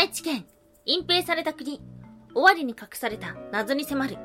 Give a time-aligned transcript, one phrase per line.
[0.00, 0.46] 愛知県、
[0.86, 1.78] 隠蔽された国、
[2.32, 4.14] 終わりに隠された謎に迫る。
[4.14, 4.24] ワン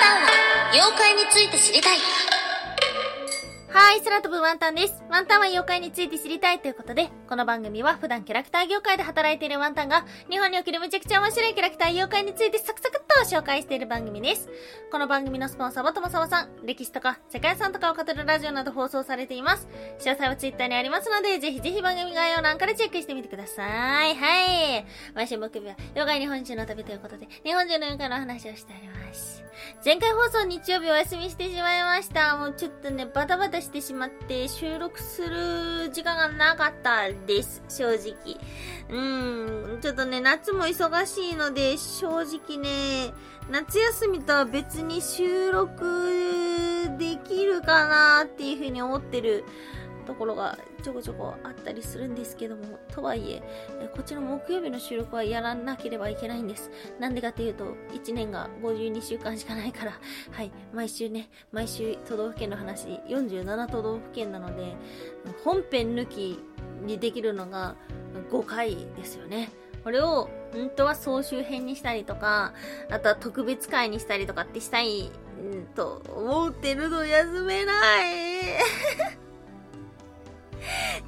[0.00, 1.98] タンは妖怪について知りたい。
[3.74, 5.02] はい、空飛ぶワンタンです。
[5.08, 14.50] ワンタンは妖怪について知りたいということで、この番組は普段キャラクター業界で働いているワンタンが、日本におけるめちゃくちゃ面白いキャラクター妖怪についてサクサクっと紹介している番組です。
[14.90, 19.66] この番組のスポンサーはともさまさん、歴史とか世界遺産とかを語るラジオなど放送されています。
[20.00, 23.64] 詳細はツイッターにありますので、ぜひぜひ番組概要欄からチェックしてみてくださ
[24.06, 24.14] い。
[24.14, 24.84] はい。
[25.14, 29.42] 毎週木曜日は、妖怪日本一の旅ということで、日本中の妖怪の話をしております。
[29.84, 32.36] 前回放送日曜日お休みしてしまいました。
[32.36, 37.62] もうちょっとね、バタバタしてしまって収録する時間がなかったです。
[37.68, 38.36] 正直。
[38.90, 43.14] うん、ちょっとね、夏も忙しいので、正直ね、
[43.50, 49.44] 夏休みとは別に収録できるかなっていうふうに思ってる
[50.02, 53.42] ところがちょこちょこあったりするんですけども、とはいえ、
[53.94, 56.70] こちの木曜日の収録はやらなければいけないんです。
[56.98, 59.92] なんでかっていうと、1年が52週間しかないから、
[60.32, 64.74] はい、毎週ね、毎週都道府県の話、47都道府県なので、
[65.44, 66.38] 本編抜き
[66.82, 67.76] にできるのが
[68.30, 69.50] 5回ですよね。
[69.84, 72.54] これを、本当は総集編にしたりとか、
[72.90, 75.10] あとは特別会にしたりとかってしたい、
[75.74, 79.21] と思ってるの休めない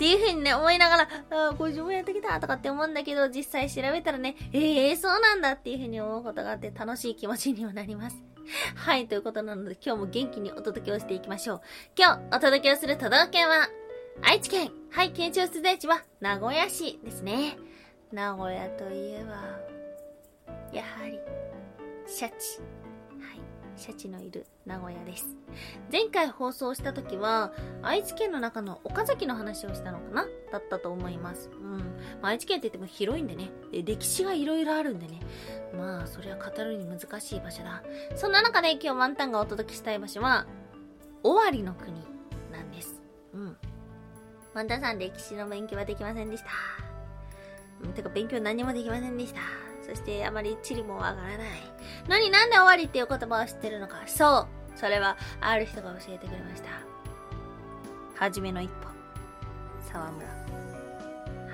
[0.00, 8.16] っていう風にね、思いながら、ああ、これ自分やってきたとかって思うんだけど、実際調べたらね、ええー、そうなんだっていう風に思うことがあって楽しい気持ちにもなります。
[8.76, 11.60] はい、ということなので今日も元気にお届けをしていきましょう。
[11.98, 13.68] 今日お届けをする都道府県は、
[14.22, 17.58] 愛知県、はい、県庁所在地は名古屋市ですね。
[18.10, 19.60] 名古屋といえば、
[20.72, 21.20] やはり、
[22.06, 22.79] シャチ。
[23.76, 25.34] シャチのいる名古屋です。
[25.90, 30.26] 前回放送した時は、愛知県の中の岡崎の話をしたのかな？
[30.52, 31.50] だったと思います。
[31.50, 31.78] うん。
[31.78, 31.84] ま
[32.22, 35.20] あ、愛知県って言っても広いんでね、で歴史が色々あるんでね。
[35.74, 37.82] まあ、それは語るに難しい場所だ。
[38.16, 40.46] そんな中で今日ワンタンがお届けしたい場所は、
[41.22, 41.92] 尾張の国
[42.52, 43.00] なんです。
[43.32, 43.56] うん。
[44.52, 46.50] ワンタンさん歴史の勉強はできませんでした。
[47.82, 49.40] うん、てか勉強何もできませんでした。
[49.90, 51.38] そしてあまり地理もわからない。
[52.08, 54.02] 何なんで終わりっていう言葉を知ってるのか。
[54.06, 54.46] そ
[54.76, 54.78] う。
[54.78, 56.68] それはある人が教えてくれました。
[58.14, 58.88] はじめの一歩。
[59.92, 60.28] 沢村。
[60.28, 60.32] は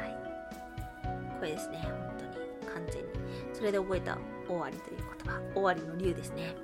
[0.06, 1.38] い。
[1.38, 1.78] これですね。
[1.82, 2.74] 本当に。
[2.74, 3.08] 完全に。
[3.54, 5.40] それで覚えた終わりという言葉。
[5.54, 6.54] 終わりの竜ですね。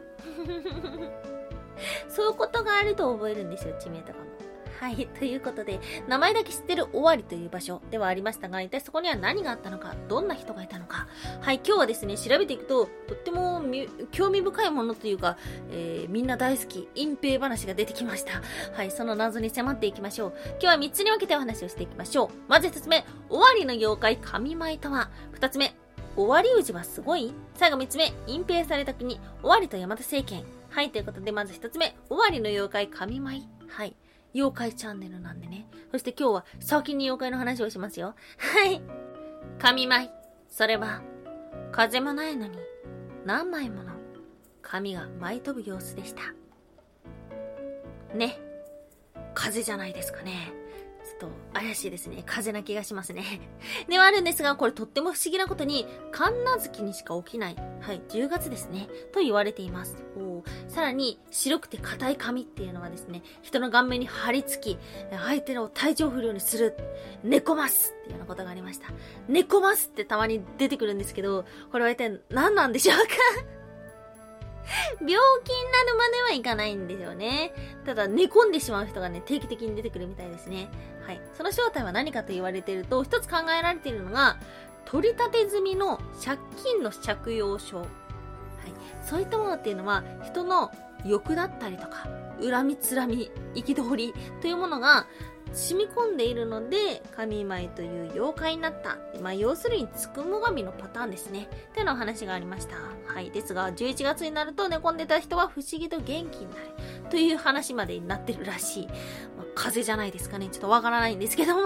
[2.08, 3.74] そういうことがあると覚えるんですよ。
[3.80, 4.41] 地名とかも。
[4.82, 5.06] はい。
[5.16, 5.78] ということで、
[6.08, 11.06] 名前だけ知ってる終わりという場所ではありましたが、一体そこには何があったのか、どんな人がいたのか。
[11.40, 11.60] はい。
[11.64, 13.62] 今日はですね、調べていくと、とっても
[14.10, 15.38] 興味深いものというか、
[15.70, 18.42] えー、みんな大好き、隠蔽話が出てきました。
[18.74, 18.90] はい。
[18.90, 20.32] その謎に迫っていきましょう。
[20.60, 22.28] 今日は3つに分けてお話をしていきましょう。
[22.48, 25.10] まず1つ目、終わりの妖怪、神舞とは。
[25.34, 25.76] 2つ目、
[26.16, 27.32] 終わり氏はすごい？
[27.54, 30.44] 最後3つ目、隠蔽された国、終わりと山田政権。
[30.70, 30.90] はい。
[30.90, 33.46] ということで、まず1つ目、終わりの妖怪、神舞。
[33.68, 33.94] はい。
[34.34, 35.66] 妖怪チャンネルなんでね。
[35.90, 38.14] そして今日は先に妖怪の話をしますよ。
[38.38, 38.82] はい。
[39.58, 40.10] 神舞。
[40.48, 41.02] それは、
[41.70, 42.58] 風もないのに、
[43.24, 43.92] 何枚もの
[44.62, 46.22] 髪が舞い飛ぶ様子でした。
[48.16, 48.38] ね。
[49.34, 50.52] 風じゃないですかね。
[51.20, 52.22] ちょっと怪しいですね。
[52.24, 53.24] 風な気がしますね。
[53.88, 57.56] ではあるんですが、これとっても不思議なことに、神奈月にしか起きない。
[57.80, 58.88] はい、10月ですね。
[59.12, 59.96] と言われています。
[60.16, 64.78] おさらに、白くて硬い髪っていうのはですね、人の顔面に張り付き、
[65.10, 66.76] 相手の体調不良にする、
[67.22, 68.88] 寝込ますっていうようなことがありました。
[69.28, 73.61] 寝込ますってたまに出てくるんですけど、これは一体何なんでしょうか？
[75.00, 77.52] 病気になるまではいかないんですよね。
[77.84, 80.68] ただ、寝込んでしまう人がね、定期的に出てくるみたいですね。
[81.06, 81.20] はい。
[81.34, 84.38] その正体は何かと言われていると、一つ考えられているのが、
[84.84, 87.78] 取り立て済みの借金の借用書。
[87.78, 87.88] はい。
[89.04, 90.70] そういったものっていうのは、人の
[91.04, 92.08] 欲だったりとか、
[92.40, 95.06] 恨みつらみ、憤りというものが、
[95.52, 98.98] 染み込んでいるので、神舞という妖怪になった。
[99.20, 101.48] まあ、要するに、つくも神のパターンですね。
[101.70, 102.76] っていうのお話がありました。
[103.12, 103.30] はい。
[103.30, 107.10] ですが、11月になると寝込んでた人は不思議と元気になる。
[107.10, 108.86] という話までになってるらしい。
[108.86, 108.96] まあ、
[109.54, 110.48] 風邪じゃないですかね。
[110.48, 111.62] ちょっとわからないんですけども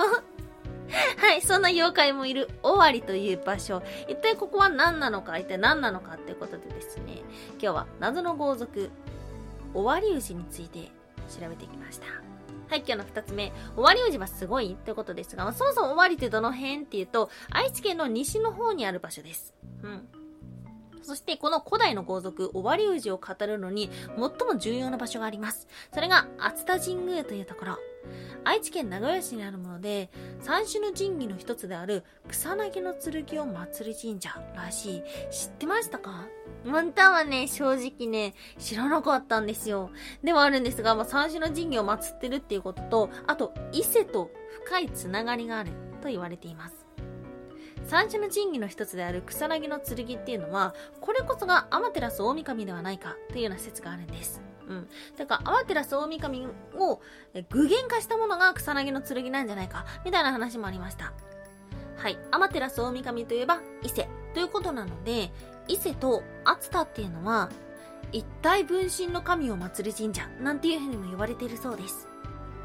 [1.18, 3.82] はい、そんな妖怪もいる、尾張という場所。
[4.08, 7.22] 一体ここは何なのか、一体何なのかっていうことでですね、
[7.52, 8.90] 今日は謎の豪族、
[9.74, 10.90] 尾張牛について
[11.28, 12.25] 調べてきました。
[12.68, 13.52] はい、今日の二つ目。
[13.76, 19.54] 終わり宇治はすごいってことですが、まあ、そもそも終わりってどの辺っていうと、愛知県の西の方にある場所です。
[19.82, 20.08] うん。
[21.02, 25.68] そしてこの古代の豪族、尾張氏を語るのに最も重要な場所があります。
[25.94, 27.78] それが、熱田神宮というところ。
[28.46, 30.08] 愛知県名古屋市にあるもので、
[30.40, 35.02] 三種の神器の一つである草薙の剣を祭り神社らしい。
[35.32, 36.28] 知ってましたか？
[36.64, 39.90] ワンタンはね、正直ね、知らなかったんですよ。
[40.22, 44.30] ではあるんですが、まあ、三種の神器を祀ってるっていうことと、あと、伊勢と
[44.64, 46.86] 深いつながりがあると言われています。
[47.82, 54.40] 三種の神器の一つである草薙の剣っていうのは、これこそが天照大神ではないかというような説があるんです。
[54.68, 54.88] うん。
[55.16, 56.48] だから、天照大神
[56.78, 57.00] を
[57.50, 61.12] 具現化したものが草薙の剣なんじゃないか、みたいな話もありました。
[61.96, 62.18] はい。
[62.30, 65.30] 天照大神といえば伊勢ということなので、
[65.68, 67.50] 伊勢と熱田っていうのは、
[68.12, 72.08] 一体分身の神を祀る神社なんていうふうにも言われているそうです。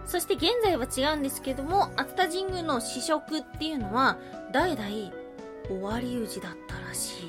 [0.06, 4.18] そして現在は違うんですけども、熱田神宮の司職っていうのは、
[4.52, 4.88] 代々、
[5.68, 7.24] 終わり氏だったらし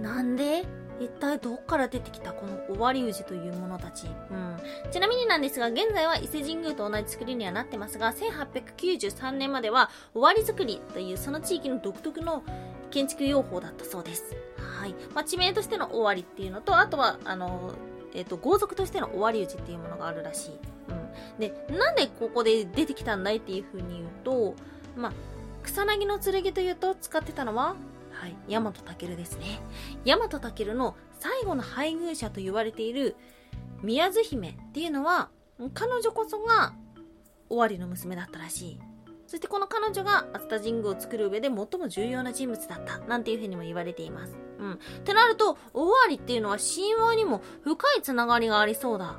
[0.00, 0.02] い。
[0.02, 0.64] なんで？
[1.00, 4.06] 一体どっから出てきたこの終わり氏という者たち？
[4.06, 4.56] うん。
[4.92, 12.42] ちなみになんですが、現在は伊勢神宮と同じ作りにはなってますが、1893年までは終わり作りというその地域の独特の
[12.90, 14.36] 建築用法だったそうです。
[14.56, 14.94] はい。
[15.14, 17.72] まあ、地名としての終わりっていうのと、あとは、あの、
[18.14, 20.50] え、ー、と、豪族としての終わり氏っていうものがあるらしい。
[20.90, 21.40] うん。
[21.40, 24.54] で、なんでここで出てきたんだいっていうふうに言うと、
[24.96, 25.12] まあ、
[25.64, 27.74] 草薙の剣というと使ってたのは
[28.24, 29.60] はい、大和健ですね。
[30.06, 33.16] 大和健の最後の配偶者と言われている
[33.82, 35.28] 宮津姫っていうのは、
[35.74, 36.72] 彼女こそが
[37.50, 38.80] 尾張の娘だったらしい。
[39.26, 42.98] そしてこの彼女が熱田神宮を作る上で最も重要な人物だった。
[43.00, 44.38] なんていうふうにも言われています。
[44.58, 44.72] うん。
[44.72, 49.18] ってなると、尾張っていうのは神話にも深いつながりがありそうだ。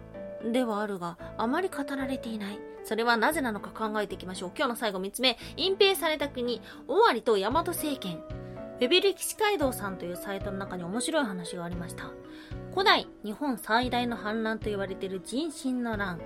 [0.51, 2.59] ではあるが、あまり語られていない。
[2.83, 4.51] それはなぜなのか考えていきましょう。
[4.55, 5.37] 今日の最後3つ目。
[5.57, 8.23] 隠蔽された国、尾張と大和政権。
[8.75, 12.11] ウェビ歴史街道さんというサイトの中に面白い話がありました。
[12.71, 16.17] 古代日本最大の反乱と言われている人心の乱。
[16.17, 16.23] は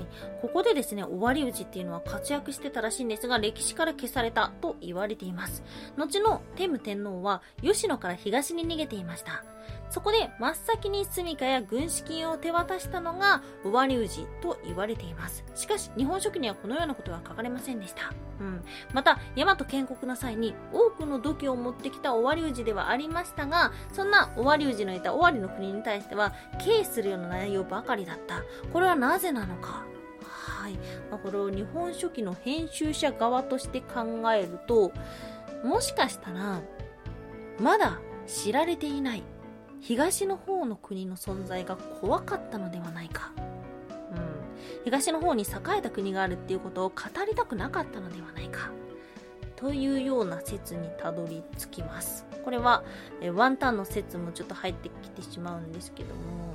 [0.00, 0.06] い。
[0.40, 5.64] ここでですね、終わり討ちっていうのは活躍してたらしいんですが、歴史から消されたと言われています。
[5.96, 9.42] 後の天武天皇は吉野から東に逃げていました。
[9.90, 15.44] そこで真っ先に住処や軍資金を手渡したのが尾張氏と言われています。
[15.54, 18.12] しかし、日本書紀にはこのようなことは書かれませんでした。
[18.40, 18.62] うん。
[18.92, 28.42] また、大和建国の際に多くの土器を持ってきた尾張氏ではありましたが、そんな尾張氏のいた尾張の国に対しては、敬意するような内容ばかりだった。
[28.72, 29.86] これはなぜなのか
[30.58, 30.74] はい。
[31.10, 34.92] まあ、これを日本書紀の編集者側として考えると、
[35.64, 36.60] もしかしたら、
[37.58, 39.22] まだ知られていない
[39.80, 43.32] 東の方の国の存在が怖かったのではないか。
[43.36, 44.84] うん。
[44.84, 46.94] 東の方に栄えた国があるっていうことを語
[47.26, 48.70] りたくなかったのではないか。
[49.56, 52.24] というような説にたどり着きます。
[52.44, 52.84] これは、
[53.20, 56.54] えワンタンの説もちょっと入ってきてしまうんですけども、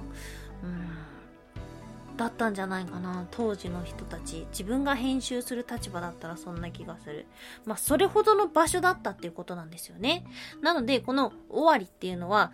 [0.64, 2.18] うん。
[2.18, 3.28] だったんじゃないかな。
[3.32, 4.48] 当時の人たち。
[4.52, 7.26] 自分が編集する立場だったらそんな気がする。
[7.66, 10.26] まあ、それほどの場所だったっていうことなんですよね。
[10.62, 12.52] なので、この終わりっていうのは、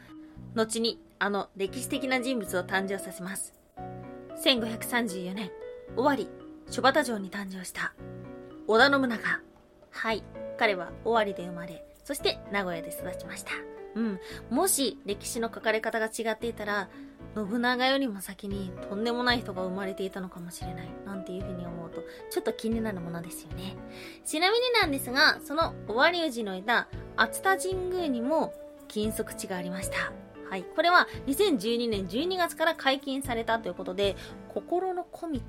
[0.56, 3.54] 後にあの歴史的な人物を誕生させます。
[4.44, 5.52] 1534年、
[5.98, 6.28] 尾張、
[6.70, 7.94] 諸畑城に誕生した
[8.68, 9.42] 織田信長。
[9.92, 10.24] はい、
[10.58, 13.52] 彼は尾張で生まれ、そして名古屋で育ちました。
[13.96, 14.20] うん。
[14.50, 16.90] もし歴史の書かれ方が違っていたら、
[17.36, 20.88] 信長よりも先にとんでもない人が生まれていたのかもしれない。
[21.06, 23.76] なんていうふうに思うと、ちょっと気になるものですよね。
[24.26, 28.54] ちなみになんですが、その尾張氏のいた熱田神宮にも
[28.88, 30.12] 金属地がありました。
[30.50, 30.64] はい。
[30.64, 34.16] これは2012年12月から解禁されたということで、
[34.48, 35.40] 心の小道。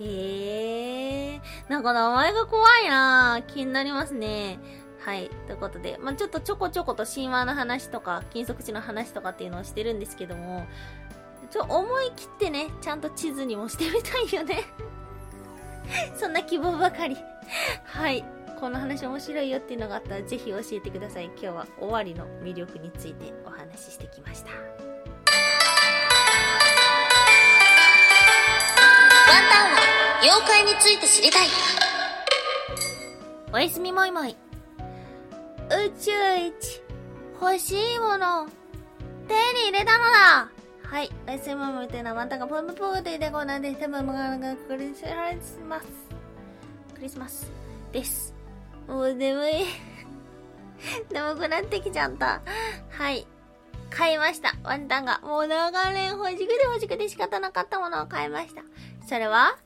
[0.00, 1.70] へえー。
[1.70, 4.58] なんか名前が怖いな気になりますね。
[5.00, 5.30] はい。
[5.46, 10.66] ということで、まあ、ちょっとちょこちょこと神話の話とか、金属地の話とかっていうのをしてるんですけども、
[11.50, 14.64] ちょ、思い切ってね、ちゃんと地図にもしてみたいよね
[16.16, 17.16] そんな希望ばかり
[17.84, 18.24] はい。
[18.64, 24.56] この話面白いよっていうのがあったらぜひ教えてください今日は終わりの魅力についてお話ししてきましたワ
[29.38, 31.48] ンタンは妖怪について知りたい
[33.52, 34.36] おやすみもいもい
[35.70, 36.82] 宇宙一
[37.40, 38.48] 欲しいもの
[39.28, 40.54] 手に入れたのだ
[40.94, 41.10] はい。
[41.26, 44.38] おやすみもいもいというのはワンタンがポンポンポンと入れこなんで、多分が
[44.68, 45.04] クリス
[45.68, 45.86] マス。
[46.94, 47.50] クリスマス
[47.90, 48.34] です。
[48.86, 49.54] もう眠い。
[51.10, 52.42] 眠くなってきちゃった。
[52.90, 53.26] はい。
[53.94, 54.56] 買いました。
[54.64, 55.20] ワンタンが。
[55.22, 58.62] もう長年欲しくて欲しくて仕方なかったものを買いました。
[59.06, 59.56] それは、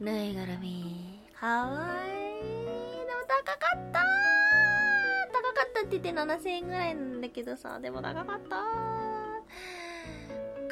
[0.00, 1.22] ぬいぐるみ。
[1.38, 2.42] かわいい。
[2.42, 4.00] でも高かった
[5.32, 8.56] 高かったって言って7000円ぐらいなんだけどさ、でも高かった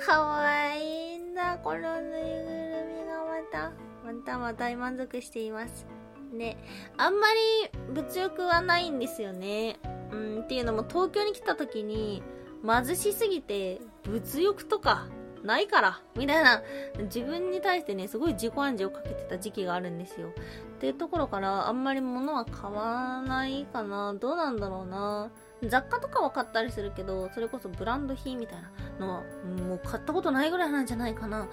[0.04, 3.70] かわいいんだ、このぬいぐるみがまた。
[4.04, 5.86] ワンタンは大満足しています。
[6.32, 6.56] ね、
[6.96, 9.78] あんまり物欲はないんですよね。
[10.10, 12.24] うん、っていうのも東京に来た時に
[12.64, 15.06] 貧しすぎて物欲とか
[15.42, 16.62] ないから、みたいな
[17.04, 20.28] 自分に対してね、すごい自己暗示をかけてた時期があるんですよ。
[20.28, 24.14] っていうところからあんまり物は買わないかな。
[24.14, 25.30] どうなんだろうな。
[25.62, 28.62] 雑貨とかは買ったりするけど、それこそブランド品みたい
[28.98, 29.22] なのは、
[29.66, 31.44] もう買ったことないぐらいなんじゃないかな。
[31.44, 31.48] っ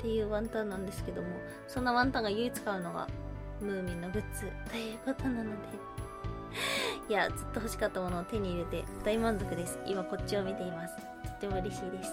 [0.00, 1.28] ていうワンタンなんですけども、
[1.66, 3.06] そんなワンタンが唯一買うのが、
[3.60, 5.78] ムーミンのグッズということなので。
[7.08, 9.78] いや、ずっと欲しかったものを手に入れて大満足です。
[9.86, 10.96] 今こっちを見ています。
[10.96, 12.12] とっても嬉しいです。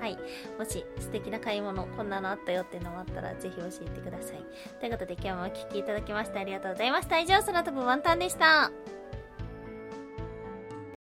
[0.00, 0.18] はい。
[0.58, 4.44] もし素敵な買い物、こんなのあったよっていうのもあったら、ぜひ教えてください。
[4.80, 7.18] ということで今日もお聴きいただきましてありがとうございました。
[7.18, 8.70] 以上、空飛ぶワンタンでした。